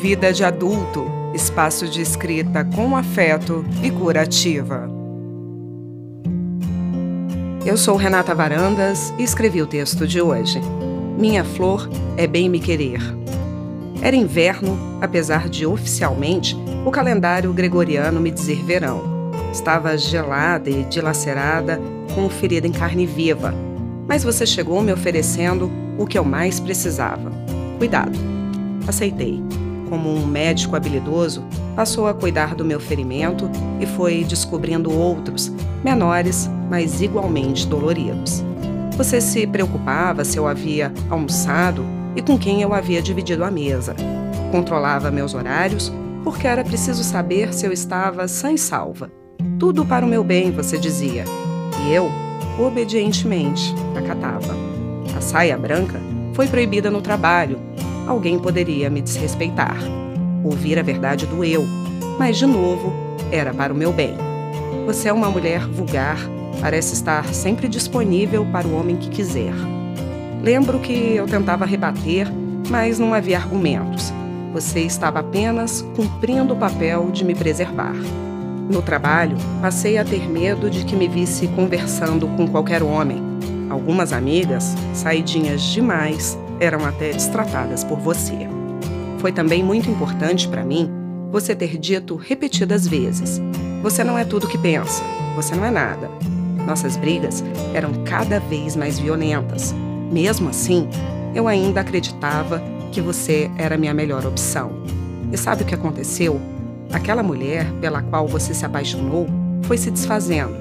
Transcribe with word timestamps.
Vida 0.00 0.30
de 0.30 0.44
Adulto 0.44 1.10
espaço 1.34 1.88
de 1.88 2.02
escrita 2.02 2.62
com 2.64 2.94
afeto 2.94 3.64
e 3.82 3.90
curativa. 3.90 4.90
Eu 7.64 7.78
sou 7.78 7.96
Renata 7.96 8.34
Varandas 8.34 9.12
e 9.18 9.22
escrevi 9.22 9.62
o 9.62 9.66
texto 9.66 10.06
de 10.06 10.20
hoje. 10.20 10.60
Minha 11.18 11.44
flor 11.44 11.88
é 12.16 12.26
bem 12.26 12.46
me 12.48 12.60
querer. 12.60 13.00
Era 14.02 14.14
inverno, 14.14 14.78
apesar 15.00 15.48
de 15.48 15.64
oficialmente 15.64 16.54
o 16.84 16.90
calendário 16.90 17.52
gregoriano 17.54 18.20
me 18.20 18.30
dizer 18.30 18.62
verão. 18.62 19.32
Estava 19.50 19.96
gelada 19.96 20.68
e 20.68 20.84
dilacerada, 20.84 21.80
com 22.14 22.28
ferida 22.28 22.66
em 22.66 22.72
carne 22.72 23.06
viva. 23.06 23.54
Mas 24.06 24.22
você 24.22 24.44
chegou 24.44 24.82
me 24.82 24.92
oferecendo 24.92 25.70
o 25.98 26.06
que 26.06 26.18
eu 26.18 26.24
mais 26.24 26.60
precisava. 26.60 27.32
Cuidado. 27.78 28.18
Aceitei 28.86 29.42
como 29.88 30.12
um 30.12 30.26
médico 30.26 30.76
habilidoso, 30.76 31.44
passou 31.74 32.06
a 32.06 32.14
cuidar 32.14 32.54
do 32.54 32.64
meu 32.64 32.78
ferimento 32.80 33.50
e 33.80 33.86
foi 33.86 34.24
descobrindo 34.24 34.92
outros, 34.92 35.52
menores, 35.82 36.50
mas 36.68 37.00
igualmente 37.00 37.66
doloridos. 37.66 38.44
Você 38.96 39.20
se 39.20 39.46
preocupava 39.46 40.24
se 40.24 40.38
eu 40.38 40.46
havia 40.46 40.92
almoçado 41.10 41.84
e 42.14 42.22
com 42.22 42.38
quem 42.38 42.62
eu 42.62 42.72
havia 42.72 43.02
dividido 43.02 43.44
a 43.44 43.50
mesa. 43.50 43.94
Controlava 44.50 45.10
meus 45.10 45.34
horários, 45.34 45.92
porque 46.24 46.46
era 46.46 46.64
preciso 46.64 47.04
saber 47.04 47.52
se 47.52 47.66
eu 47.66 47.72
estava 47.72 48.26
sã 48.26 48.52
e 48.52 48.58
salva. 48.58 49.10
Tudo 49.58 49.84
para 49.84 50.04
o 50.04 50.08
meu 50.08 50.24
bem, 50.24 50.50
você 50.50 50.78
dizia. 50.78 51.24
E 51.84 51.92
eu, 51.92 52.10
obedientemente, 52.58 53.74
acatava. 53.94 54.54
A 55.16 55.20
saia 55.20 55.56
branca 55.58 56.00
foi 56.32 56.46
proibida 56.46 56.90
no 56.90 57.02
trabalho 57.02 57.58
alguém 58.06 58.38
poderia 58.38 58.88
me 58.88 59.00
desrespeitar. 59.00 59.76
Ouvir 60.44 60.78
a 60.78 60.82
verdade 60.82 61.26
do 61.26 61.44
eu, 61.44 61.64
mas 62.18 62.36
de 62.38 62.46
novo, 62.46 62.92
era 63.30 63.52
para 63.52 63.72
o 63.72 63.76
meu 63.76 63.92
bem. 63.92 64.16
Você 64.86 65.08
é 65.08 65.12
uma 65.12 65.28
mulher 65.28 65.66
vulgar, 65.66 66.18
parece 66.60 66.94
estar 66.94 67.26
sempre 67.34 67.68
disponível 67.68 68.46
para 68.46 68.66
o 68.66 68.78
homem 68.78 68.96
que 68.96 69.10
quiser. 69.10 69.52
Lembro 70.42 70.78
que 70.78 70.92
eu 70.92 71.26
tentava 71.26 71.64
rebater, 71.66 72.28
mas 72.68 72.98
não 72.98 73.12
havia 73.12 73.38
argumentos. 73.38 74.12
Você 74.52 74.80
estava 74.80 75.18
apenas 75.18 75.82
cumprindo 75.94 76.54
o 76.54 76.56
papel 76.56 77.10
de 77.10 77.24
me 77.24 77.34
preservar. 77.34 77.94
No 78.70 78.80
trabalho, 78.80 79.36
passei 79.60 79.98
a 79.98 80.04
ter 80.04 80.28
medo 80.28 80.70
de 80.70 80.84
que 80.84 80.96
me 80.96 81.06
visse 81.06 81.46
conversando 81.48 82.26
com 82.28 82.48
qualquer 82.48 82.82
homem. 82.82 83.22
Algumas 83.68 84.12
amigas, 84.12 84.74
saidinhas 84.94 85.62
demais, 85.62 86.38
eram 86.60 86.84
até 86.84 87.12
destratadas 87.12 87.84
por 87.84 87.98
você. 87.98 88.48
Foi 89.18 89.32
também 89.32 89.62
muito 89.62 89.90
importante 89.90 90.48
para 90.48 90.64
mim 90.64 90.90
você 91.30 91.54
ter 91.54 91.76
dito 91.78 92.16
repetidas 92.16 92.86
vezes: 92.86 93.40
você 93.82 94.04
não 94.04 94.18
é 94.18 94.24
tudo 94.24 94.48
que 94.48 94.58
pensa, 94.58 95.02
você 95.34 95.54
não 95.54 95.64
é 95.64 95.70
nada. 95.70 96.10
Nossas 96.66 96.96
brigas 96.96 97.44
eram 97.74 97.92
cada 98.04 98.40
vez 98.40 98.74
mais 98.74 98.98
violentas. 98.98 99.74
Mesmo 100.10 100.48
assim, 100.48 100.88
eu 101.34 101.46
ainda 101.46 101.80
acreditava 101.80 102.62
que 102.90 103.00
você 103.00 103.50
era 103.56 103.76
minha 103.76 103.94
melhor 103.94 104.26
opção. 104.26 104.72
E 105.32 105.36
sabe 105.36 105.62
o 105.62 105.66
que 105.66 105.74
aconteceu? 105.74 106.40
Aquela 106.92 107.22
mulher 107.22 107.70
pela 107.80 108.02
qual 108.02 108.26
você 108.26 108.54
se 108.54 108.64
apaixonou 108.64 109.26
foi 109.62 109.76
se 109.76 109.90
desfazendo, 109.90 110.54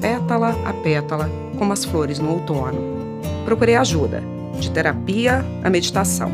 pétala 0.00 0.56
a 0.64 0.72
pétala, 0.72 1.30
como 1.58 1.72
as 1.72 1.84
flores 1.84 2.18
no 2.18 2.32
outono. 2.32 2.94
Procurei 3.44 3.76
ajuda 3.76 4.33
de 4.58 4.70
terapia 4.70 5.44
a 5.62 5.70
meditação, 5.70 6.30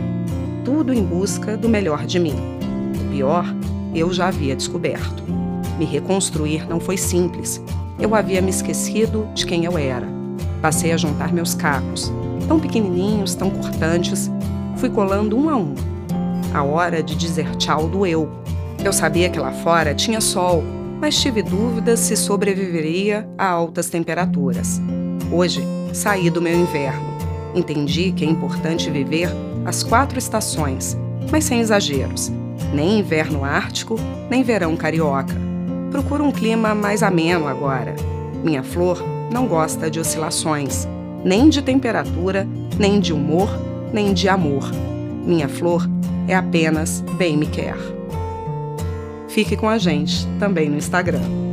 tudo 0.64 0.92
em 0.92 1.02
busca 1.02 1.56
do 1.56 1.68
melhor 1.68 2.06
de 2.06 2.18
mim. 2.18 2.34
O 3.00 3.10
pior, 3.10 3.44
eu 3.94 4.12
já 4.12 4.28
havia 4.28 4.54
descoberto. 4.54 5.22
Me 5.78 5.84
reconstruir 5.84 6.68
não 6.68 6.78
foi 6.78 6.96
simples. 6.96 7.62
Eu 7.98 8.14
havia 8.14 8.40
me 8.40 8.50
esquecido 8.50 9.28
de 9.34 9.46
quem 9.46 9.64
eu 9.64 9.76
era. 9.76 10.06
Passei 10.62 10.92
a 10.92 10.96
juntar 10.96 11.32
meus 11.32 11.54
cacos, 11.54 12.12
tão 12.46 12.60
pequenininhos, 12.60 13.34
tão 13.34 13.50
cortantes, 13.50 14.30
fui 14.76 14.90
colando 14.90 15.36
um 15.36 15.48
a 15.48 15.56
um. 15.56 15.74
A 16.52 16.62
hora 16.62 17.02
de 17.02 17.14
dizer 17.14 17.56
tchau 17.56 17.88
doeu. 17.88 18.30
Eu 18.84 18.92
sabia 18.92 19.28
que 19.28 19.38
lá 19.38 19.52
fora 19.52 19.94
tinha 19.94 20.20
sol, 20.20 20.62
mas 21.00 21.18
tive 21.20 21.42
dúvidas 21.42 22.00
se 22.00 22.16
sobreviveria 22.16 23.28
a 23.36 23.46
altas 23.46 23.88
temperaturas. 23.88 24.80
Hoje, 25.32 25.62
saí 25.92 26.30
do 26.30 26.42
meu 26.42 26.58
inverno 26.58 27.09
Entendi 27.54 28.12
que 28.12 28.24
é 28.24 28.28
importante 28.28 28.90
viver 28.90 29.28
as 29.64 29.82
quatro 29.82 30.18
estações, 30.18 30.96
mas 31.30 31.44
sem 31.44 31.60
exageros. 31.60 32.30
Nem 32.72 33.00
inverno 33.00 33.44
ártico, 33.44 33.96
nem 34.28 34.42
verão 34.42 34.76
carioca. 34.76 35.34
Procuro 35.90 36.24
um 36.24 36.30
clima 36.30 36.74
mais 36.74 37.02
ameno 37.02 37.48
agora. 37.48 37.96
Minha 38.44 38.62
flor 38.62 39.02
não 39.32 39.46
gosta 39.46 39.90
de 39.90 39.98
oscilações, 39.98 40.86
nem 41.24 41.48
de 41.48 41.62
temperatura, 41.62 42.46
nem 42.78 43.00
de 43.00 43.12
humor, 43.12 43.48
nem 43.92 44.12
de 44.12 44.28
amor. 44.28 44.70
Minha 45.24 45.48
flor 45.48 45.88
é 46.28 46.34
apenas 46.34 47.00
bem 47.18 47.36
me 47.36 47.46
quer. 47.46 47.76
Fique 49.28 49.56
com 49.56 49.68
a 49.68 49.78
gente 49.78 50.26
também 50.38 50.68
no 50.68 50.76
Instagram. 50.76 51.49